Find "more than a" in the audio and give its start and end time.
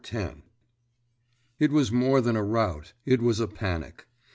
1.91-2.41